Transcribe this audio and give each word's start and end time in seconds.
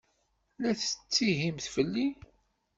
La 0.61 0.71
tettihimt 0.79 1.65
fell-i? 1.73 2.07